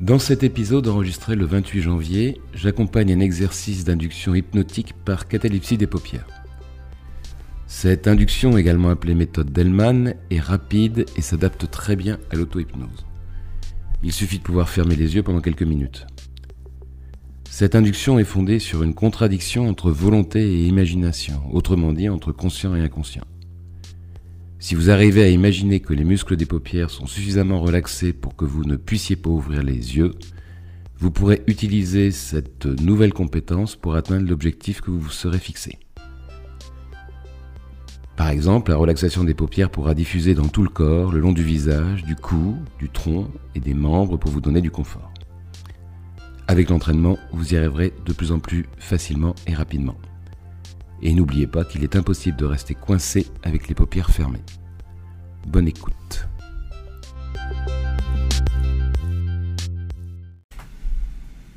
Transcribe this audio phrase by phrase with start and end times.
[0.00, 5.88] Dans cet épisode enregistré le 28 janvier, j'accompagne un exercice d'induction hypnotique par catalepsie des
[5.88, 6.28] paupières.
[7.66, 13.06] Cette induction, également appelée méthode Delman, est rapide et s'adapte très bien à l'auto-hypnose.
[14.04, 16.06] Il suffit de pouvoir fermer les yeux pendant quelques minutes.
[17.50, 22.76] Cette induction est fondée sur une contradiction entre volonté et imagination, autrement dit entre conscient
[22.76, 23.24] et inconscient.
[24.60, 28.44] Si vous arrivez à imaginer que les muscles des paupières sont suffisamment relaxés pour que
[28.44, 30.14] vous ne puissiez pas ouvrir les yeux,
[30.98, 35.78] vous pourrez utiliser cette nouvelle compétence pour atteindre l'objectif que vous vous serez fixé.
[38.16, 41.44] Par exemple, la relaxation des paupières pourra diffuser dans tout le corps, le long du
[41.44, 45.12] visage, du cou, du tronc et des membres pour vous donner du confort.
[46.48, 49.94] Avec l'entraînement, vous y arriverez de plus en plus facilement et rapidement.
[51.02, 54.42] Et n'oubliez pas qu'il est impossible de rester coincé avec les paupières fermées.
[55.46, 56.26] Bonne écoute.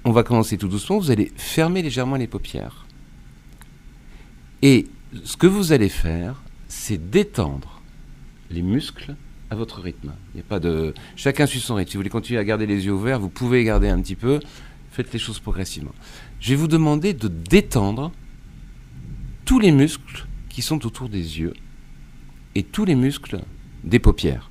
[0.04, 1.00] On va commencer tout doucement.
[1.00, 2.86] Vous allez fermer légèrement les paupières.
[4.62, 4.88] Et
[5.24, 7.82] ce que vous allez faire, c'est détendre
[8.50, 9.16] les muscles
[9.50, 10.14] à votre rythme.
[10.34, 10.94] Il n'y a pas de.
[11.16, 11.92] Chacun suit son rythme.
[11.92, 14.40] Si vous voulez continuer à garder les yeux ouverts, vous pouvez garder un petit peu.
[14.92, 15.94] Faites les choses progressivement.
[16.40, 18.12] Je vais vous demander de détendre
[19.52, 21.52] tous les muscles qui sont autour des yeux
[22.56, 23.42] et tous les muscles
[23.84, 24.50] des paupières.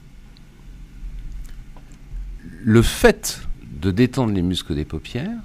[2.62, 3.40] Le fait
[3.80, 5.40] de détendre les muscles des paupières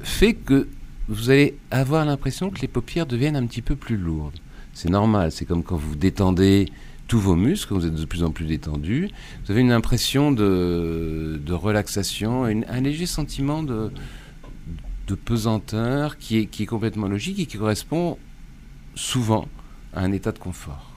[0.00, 0.66] fait que
[1.08, 4.38] vous allez avoir l'impression que les paupières deviennent un petit peu plus lourdes.
[4.72, 6.72] C'est normal, c'est comme quand vous détendez
[7.06, 9.10] tous vos muscles, vous êtes de plus en plus détendu,
[9.44, 13.90] vous avez une impression de, relaxation, un léger sentiment de,
[15.06, 18.16] de pesanteur qui est, qui est complètement logique et qui correspond
[18.94, 19.48] souvent
[19.92, 20.94] à un état de confort.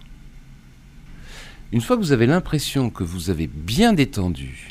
[1.72, 4.70] Une fois que vous avez l'impression que vous avez bien détendu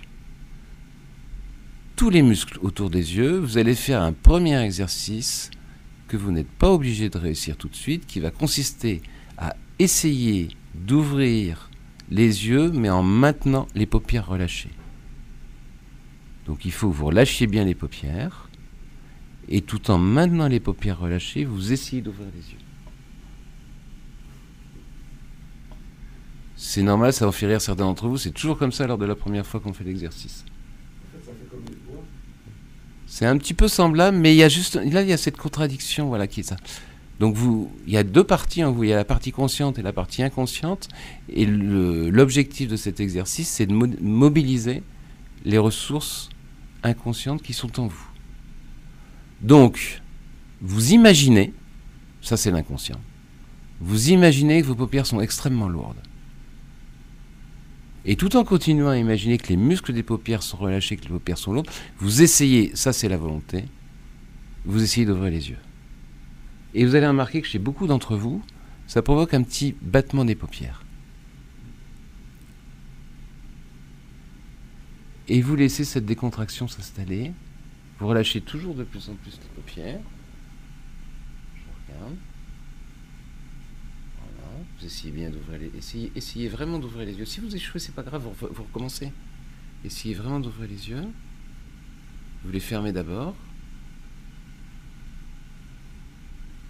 [1.95, 5.51] tous les muscles autour des yeux, vous allez faire un premier exercice
[6.09, 9.03] que vous n'êtes pas obligé de réussir tout de suite, qui va consister
[9.39, 11.71] à essayer d'ouvrir
[12.11, 14.71] les yeux, mais en maintenant les paupières relâchées.
[16.47, 18.49] Donc il faut que vous relâchiez bien les paupières,
[19.49, 22.66] et tout en maintenant les paupières relâchées, vous essayez d'ouvrir les yeux.
[26.57, 29.05] C'est normal, ça va faire rire certains d'entre vous, c'est toujours comme ça lors de
[29.05, 30.45] la première fois qu'on fait l'exercice.
[33.07, 35.37] C'est un petit peu semblable, mais il y a juste là il y a cette
[35.37, 36.57] contradiction, voilà qui est ça.
[37.21, 39.79] Donc vous, il y a deux parties en vous, il y a la partie consciente
[39.79, 40.89] et la partie inconsciente,
[41.29, 44.83] et l'objectif de cet exercice, c'est de mobiliser
[45.45, 46.31] les ressources
[46.83, 48.07] inconscientes qui sont en vous.
[49.41, 50.03] Donc,
[50.61, 51.53] vous imaginez,
[52.23, 53.01] ça c'est l'inconscient,
[53.81, 56.01] vous imaginez que vos paupières sont extrêmement lourdes.
[58.09, 61.11] Et tout en continuant à imaginer que les muscles des paupières sont relâchés, que les
[61.11, 61.69] paupières sont lourdes,
[61.99, 63.65] vous essayez, ça c'est la volonté,
[64.65, 65.59] vous essayez d'ouvrir les yeux.
[66.73, 68.43] Et vous allez remarquer que chez beaucoup d'entre vous,
[68.87, 70.85] ça provoque un petit battement des paupières.
[75.29, 77.33] Et vous laissez cette décontraction s'installer.
[77.99, 80.01] Vous relâchez toujours de plus en plus les paupières.
[81.57, 82.15] Je regarde.
[84.79, 87.25] Vous essayez bien d'ouvrir les essayez, essayez vraiment d'ouvrir les yeux.
[87.25, 89.11] Si vous échouez, c'est pas grave, vous, recommencez.
[89.85, 91.05] Essayez vraiment d'ouvrir les yeux.
[92.45, 93.35] Vous les fermez d'abord.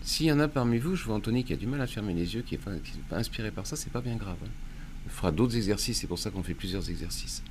[0.03, 2.15] S'il y en a parmi vous, je vois Anthony qui a du mal à fermer
[2.15, 2.71] les yeux, qui n'est pas,
[3.09, 4.39] pas, inspiré par ça, c'est pas bien grave.
[4.45, 4.51] Hein.
[5.07, 7.43] On fera d'autres exercices, c'est pour ça qu'on fait plusieurs exercices.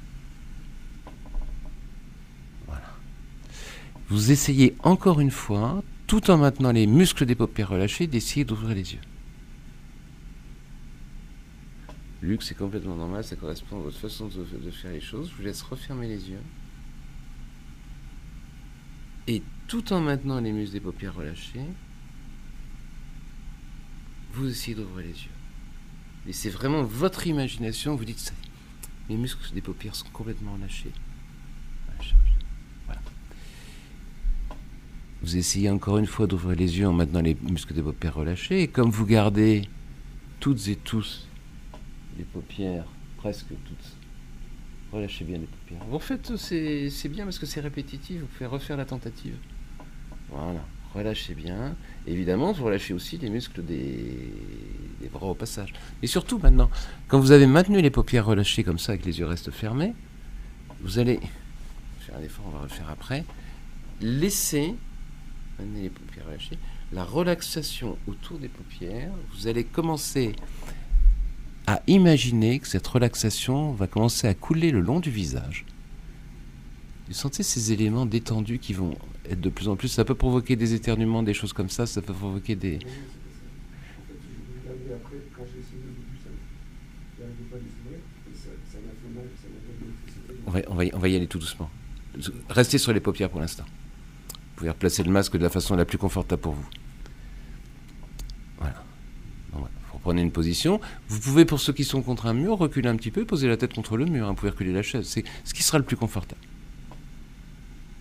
[2.66, 2.94] Voilà.
[4.08, 8.74] Vous essayez encore une fois, tout en maintenant les muscles des paupières relâchés, d'essayer d'ouvrir
[8.74, 9.02] les yeux.
[12.26, 15.30] Luc, c'est complètement normal, ça correspond à votre façon de, faire les choses.
[15.30, 16.42] Je vous laisse refermer les yeux.
[19.28, 21.62] Et tout en maintenant les muscles des paupières relâchés,
[24.34, 25.30] vous essayez d'ouvrir les yeux.
[26.28, 28.34] Et c'est vraiment votre imagination, vous dites ça.
[29.08, 30.92] Les muscles des paupières sont complètement relâchés.
[32.88, 33.02] Voilà.
[35.22, 38.64] Vous essayez encore une fois d'ouvrir les yeux en maintenant les muscles des paupières relâchés.
[38.64, 39.70] Et comme vous gardez
[40.40, 41.28] toutes et tous
[42.18, 42.86] les paupières
[43.18, 43.94] presque toutes.
[44.92, 45.82] Relâchez bien les paupières.
[45.92, 49.36] En fait, c'est bien parce que c'est répétitif, vous pouvez refaire la tentative.
[50.30, 50.64] Voilà,
[50.94, 51.76] relâchez bien.
[52.08, 54.32] Évidemment, vous relâchez aussi les muscles des,
[55.12, 55.74] bras au passage.
[56.02, 56.70] Et surtout maintenant,
[57.08, 59.94] quand vous avez maintenu les paupières relâchées comme ça, avec les yeux restent fermés,
[60.82, 61.20] vous allez
[62.00, 63.24] faire un effort, on va le faire après.
[64.02, 64.76] Laissez,
[65.58, 66.58] maintenez les paupières relâchées,
[66.92, 69.12] la relaxation autour des paupières.
[69.34, 70.36] Vous allez commencer
[71.68, 75.66] à imaginer que cette relaxation va commencer à couler le long du visage.
[77.12, 78.96] sentez ces éléments détendus qui vont
[79.30, 79.88] être de plus en plus.
[79.88, 81.86] Ça peut provoquer des éternuements, des choses comme ça.
[81.86, 82.80] Ça peut provoquer des.
[90.48, 91.70] On va, on, va, on va y aller tout doucement.
[92.50, 93.66] Restez sur les paupières pour l'instant.
[93.68, 96.70] Vous pouvez replacer le masque de la façon la plus confortable pour vous.
[98.60, 98.86] Voilà.
[100.06, 100.80] Vous reprenez une position.
[101.10, 103.58] Vous pouvez, pour ceux qui sont contre un mur, reculer un petit peu, poser la
[103.58, 104.28] tête contre le mur.
[104.28, 105.08] Vous pouvez reculer la chaise.
[105.08, 106.40] C'est ce qui sera le plus confortable.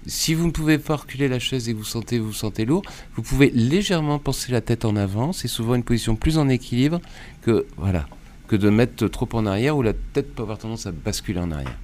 [0.07, 2.83] Si vous ne pouvez pas reculer la chaise et vous sentez vous, sentez lourd,
[3.15, 5.33] vous pouvez légèrement penser la tête en avant.
[5.33, 7.01] C'est souvent une position plus en équilibre
[7.41, 8.07] que voilà
[8.49, 11.51] que de mettre trop en arrière où la tête peut avoir tendance à basculer en
[11.51, 11.79] arrière.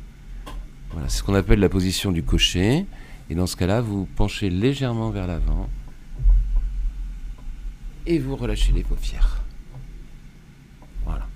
[0.90, 2.84] Voilà, c'est ce qu'on appelle la position du cocher.
[3.30, 5.70] Et dans ce cas-là, vous penchez légèrement vers l'avant
[8.06, 9.40] et vous relâchez les paupières.
[11.04, 11.26] Voilà.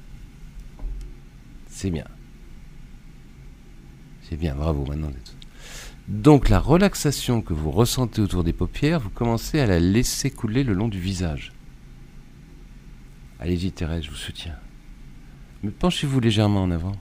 [1.75, 2.05] C'est bien.
[4.23, 5.11] C'est bien, bravo maintenant.
[6.07, 10.63] Donc la relaxation que vous ressentez autour des paupières, vous commencez à la laisser couler
[10.63, 11.53] le long du visage.
[13.41, 14.57] Allez-y Thérèse, je vous soutiens.
[15.65, 16.95] Mais penchez-vous légèrement en avant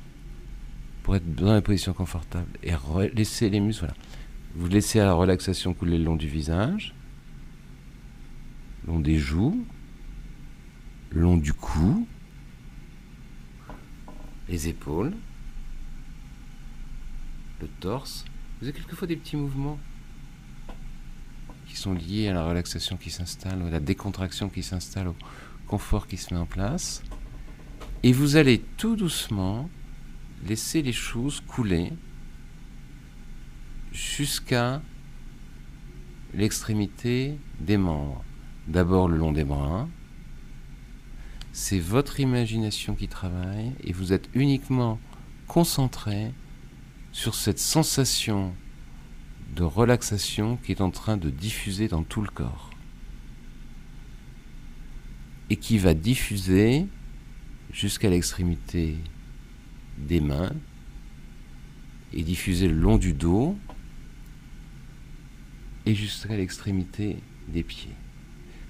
[1.04, 2.74] pour être dans la position confortable et
[3.14, 3.86] laissez les muscles.
[3.86, 3.98] Voilà.
[4.56, 6.96] Vous laissez la relaxation couler le long du visage,
[8.88, 9.64] le long des joues,
[11.12, 12.08] le long du cou,
[14.54, 15.14] les épaules,
[17.60, 18.24] le torse
[18.62, 19.80] vous avez quelquefois des petits mouvements
[21.68, 25.16] qui sont liés à la relaxation qui s'installe, à la décontraction qui s'installe, au
[25.68, 27.04] confort qui se met en place.
[28.04, 29.70] Et vous allez tout doucement
[30.48, 31.92] laisser les choses couler
[33.92, 34.82] jusqu'à
[36.34, 38.24] l'extrémité des membres.
[38.68, 39.90] D'abord le long des bras.
[41.56, 45.00] C'est votre imagination qui travaille et vous êtes uniquement
[45.48, 46.32] concentré
[47.12, 48.56] sur cette sensation
[49.56, 52.72] de relaxation qui est en train de diffuser dans tout le corps.
[55.52, 56.88] Et qui va diffuser
[57.72, 58.98] jusqu'à l'extrémité
[60.00, 60.54] des mains
[62.14, 63.56] et diffuser le long du dos
[65.86, 67.18] et jusqu'à l'extrémité
[67.48, 67.94] des pieds.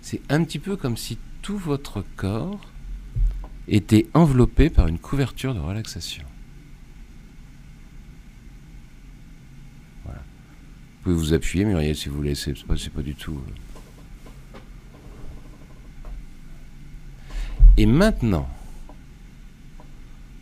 [0.01, 2.72] C'est un petit peu comme si tout votre corps
[3.67, 6.23] était enveloppé par une couverture de relaxation.
[11.03, 12.33] Vous pouvez vous appuyer, Muriel, si vous voulez.
[12.33, 13.33] C'est pas, pas du tout.
[13.35, 14.59] Euh.
[17.75, 18.47] Et maintenant,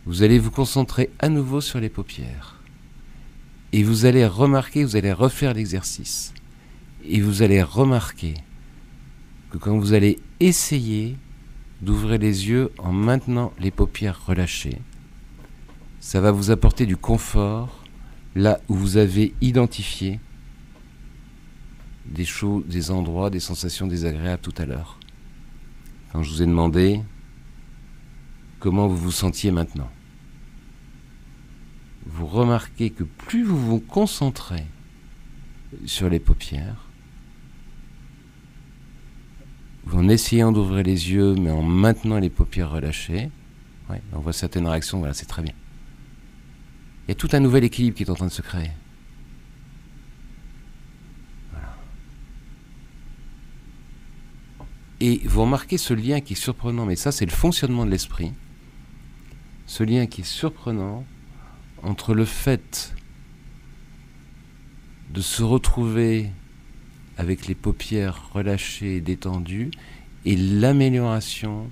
[0.06, 2.60] vous allez vous concentrer à nouveau sur les paupières.
[3.72, 6.32] Et vous allez remarquer, vous allez refaire l'exercice.
[7.04, 8.34] Et vous allez remarquer
[9.50, 11.16] que quand vous allez essayer
[11.82, 14.78] d'ouvrir les yeux en maintenant les paupières relâchées,
[16.00, 17.84] ça va vous apporter du confort
[18.34, 20.20] là où vous avez identifié
[22.06, 24.98] des choses, des endroits, des sensations désagréables tout à l'heure.
[26.12, 27.00] Quand je vous ai demandé
[28.62, 29.90] comment vous vous sentiez maintenant.
[32.06, 34.64] Vous remarquez que plus vous vous concentrez
[35.84, 36.88] sur les paupières,
[39.90, 43.30] en essayant d'ouvrir les yeux, mais en maintenant les paupières relâchées,
[44.12, 45.52] on voit certaines réactions, voilà, c'est très bien.
[47.06, 48.70] Il y a tout un nouvel équilibre qui est en train de se créer.
[55.00, 58.32] Et vous remarquez ce lien qui est surprenant, mais ça c'est le fonctionnement de l'esprit,
[59.66, 61.04] ce lien qui est surprenant
[61.82, 62.94] entre le fait
[65.10, 66.30] de se retrouver
[67.16, 69.70] avec les paupières relâchées et détendues
[70.24, 71.70] et l'amélioration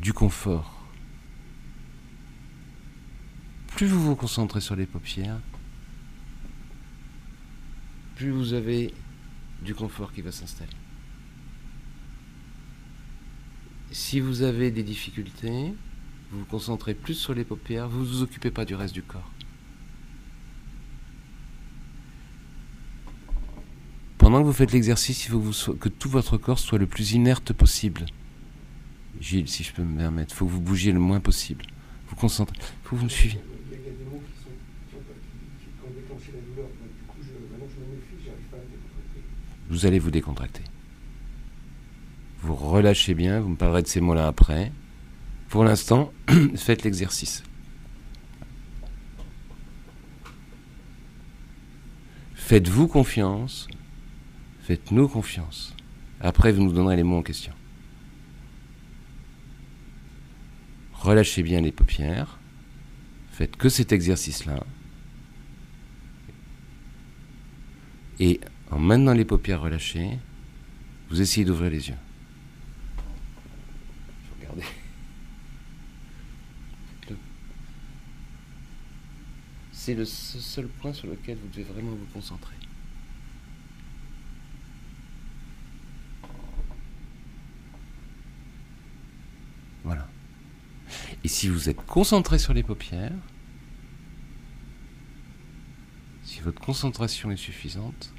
[0.00, 0.86] du confort.
[3.68, 5.40] Plus vous vous concentrez sur les paupières,
[8.16, 8.94] plus vous avez
[9.62, 10.70] du confort qui va s'installer.
[13.90, 15.74] Si vous avez des difficultés,
[16.30, 19.02] vous vous concentrez plus sur les paupières, vous ne vous occupez pas du reste du
[19.02, 19.30] corps.
[24.24, 27.52] Pendant que vous faites l'exercice, il faut que, tout votre corps soit le plus inerte
[27.52, 28.06] possible.
[29.20, 31.66] Gilles, si je peux me permettre, il faut que vous bougiez le moins possible.
[32.08, 32.56] Vous concentrez.
[32.56, 33.38] Il faut que vous me suiviez.
[39.68, 40.62] Vous allez vous décontracter.
[42.40, 44.72] Vous relâchez bien, vous me parlerez de ces mots-là après.
[45.50, 46.14] Pour l'instant,
[46.56, 47.42] faites l'exercice.
[52.34, 53.68] Faites-vous confiance,
[54.64, 55.74] faites-nous confiance.
[56.20, 57.52] Après, vous nous donnerez les mots en question.
[60.94, 62.38] Relâchez bien les paupières.
[63.30, 64.64] Faites que cet exercice-là.
[68.18, 68.40] Et
[68.70, 70.18] en maintenant les paupières relâchées,
[71.10, 71.98] vous essayez d'ouvrir les yeux.
[74.38, 74.64] Regardez.
[79.72, 82.56] C'est le seul point sur lequel vous devez vraiment vous concentrer.
[89.84, 90.08] Voilà.
[91.24, 93.10] Et si vous êtes concentré sur les paupières,
[96.22, 98.12] si votre concentration est suffisante,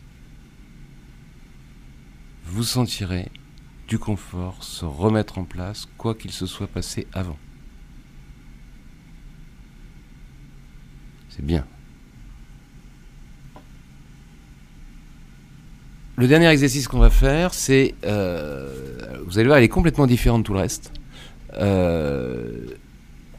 [2.45, 3.31] vous sentirez
[3.87, 7.37] du confort se remettre en place, quoi qu'il se soit passé avant.
[11.29, 11.67] C'est bien.
[16.15, 20.41] Le dernier exercice qu'on va faire, c'est, euh, vous allez voir, elle est complètement différente
[20.41, 20.93] de tout le reste.
[21.53, 22.65] Euh,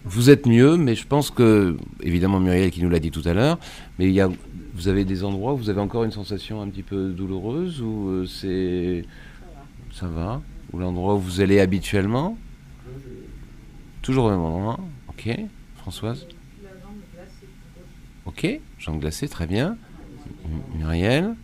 [0.07, 3.35] vous êtes mieux, mais je pense que, évidemment Muriel qui nous l'a dit tout à
[3.35, 3.59] l'heure,
[3.99, 4.31] mais il y a,
[4.75, 8.09] vous avez des endroits où vous avez encore une sensation un petit peu douloureuse, ou
[8.09, 9.05] euh, c'est...
[9.93, 10.43] Ça va?
[10.73, 12.37] Ou l'endroit où vous allez habituellement?
[14.03, 14.79] Toujours au même endroit.
[15.09, 15.31] Ok.
[15.77, 16.27] Françoise?
[18.27, 18.61] Ok.
[18.79, 19.79] Jambes glacées, très bien.
[20.77, 21.35] Muriel?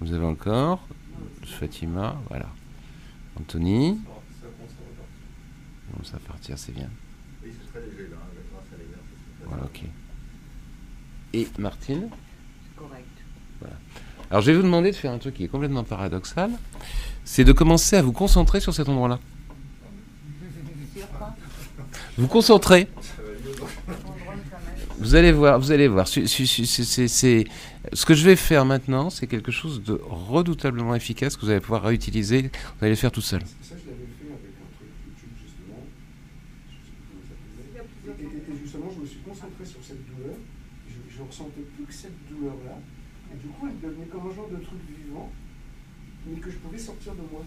[0.00, 0.86] Vous avez encore
[1.44, 2.48] Fatima, voilà.
[3.40, 3.98] Anthony?
[6.04, 6.88] Ça va partir, c'est bien.
[9.46, 9.82] Voilà, ok.
[11.34, 12.08] Et Martine
[12.76, 13.04] Correct.
[13.60, 13.76] Voilà.
[14.30, 16.50] Alors je vais vous demander de faire un truc qui est complètement paradoxal,
[17.24, 19.18] c'est de commencer à vous concentrer sur cet endroit-là.
[22.18, 22.88] Vous concentrez.
[24.98, 26.06] Vous allez voir, vous allez voir.
[26.06, 31.50] C'est, ce que je vais faire maintenant, c'est quelque chose de redoutablement efficace que vous
[31.50, 32.42] allez pouvoir réutiliser.
[32.42, 33.42] Vous allez le faire tout seul.
[46.26, 47.44] Mais que je pouvais sortir de moi.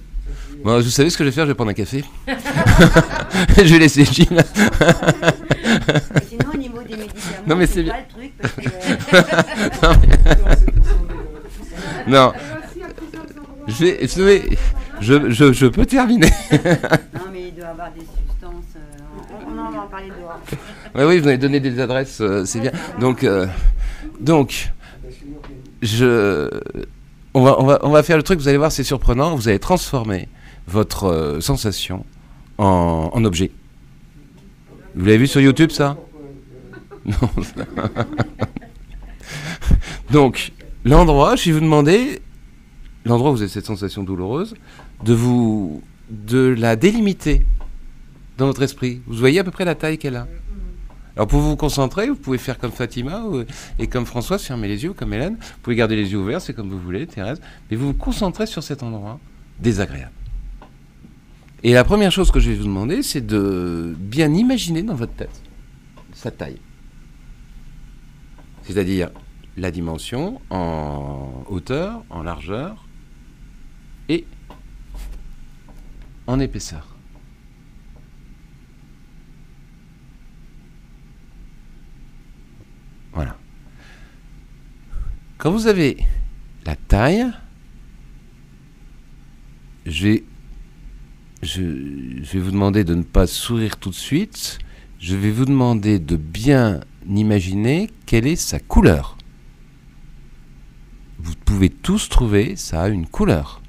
[0.63, 1.45] Bon, vous savez ce que je vais faire?
[1.45, 2.03] Je vais prendre un café.
[2.27, 4.43] je vais laisser Gilles.
[6.27, 8.33] Sinon, au niveau des médicaments, non, mais c'est pas le truc.
[8.41, 8.69] Parce que...
[12.09, 12.33] non.
[13.67, 14.47] Je vais,
[15.01, 16.31] je, je, je, peux terminer.
[17.63, 18.75] Avoir des substances.
[18.75, 20.39] Euh, on, dehors.
[20.95, 22.71] Oui, oui, vous m'avez donné des adresses, euh, c'est bien.
[23.00, 23.47] Donc, euh,
[24.19, 24.71] donc,
[25.81, 26.50] je,
[27.33, 29.35] on va, on, va, on va faire le truc, vous allez voir, c'est surprenant.
[29.35, 30.27] Vous allez transformer
[30.67, 32.05] votre sensation
[32.57, 33.51] en, objet.
[34.95, 35.97] Vous l'avez vu sur YouTube, ça?
[37.05, 37.29] Non.
[40.12, 42.19] Donc, l'endroit, je vais vous demander,
[43.05, 44.55] l'endroit où vous avez cette sensation douloureuse,
[45.03, 47.45] de vous, de la délimiter
[48.38, 49.01] dans votre esprit.
[49.07, 50.27] Vous voyez à peu près la taille qu'elle a
[51.15, 53.24] alors pour vous concentrer, vous pouvez faire comme Fatima
[53.79, 55.38] et comme Françoise, fermer les yeux, comme Hélène.
[55.39, 57.39] Vous pouvez garder les yeux ouverts, c'est comme vous voulez, Thérèse.
[57.71, 59.19] Mais vous vous concentrez sur cet endroit
[59.59, 60.12] désagréable.
[61.63, 65.13] Et la première chose que je vais vous demander, c'est de bien imaginer dans votre
[65.13, 65.41] tête
[66.13, 66.59] sa taille.
[68.63, 69.09] C'est-à-dire
[69.57, 72.85] la dimension en hauteur, en largeur
[74.09, 74.25] et
[76.27, 76.96] en épaisseur.
[83.13, 83.38] Voilà.
[85.38, 85.98] Quand vous avez
[86.65, 87.27] la taille,
[89.86, 90.24] je vais,
[91.44, 94.60] je, vais vous demander de ne pas sourire tout de suite.
[95.00, 99.17] Je vais vous demander de bien imaginer quelle est sa couleur.
[101.20, 103.62] Vous pouvez tous trouver, ça a une couleur.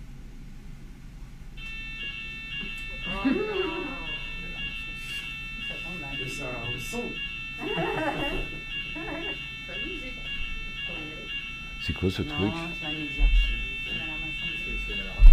[11.99, 13.57] Quoi ce truc C'est un exercice.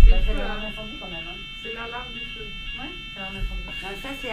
[0.05, 1.25] C'est l'alarme incendie quand même.
[1.61, 2.47] C'est l'alarme du feu.
[2.79, 4.01] Ouais, c'est l'alarme incendie.
[4.01, 4.31] Ça, c'est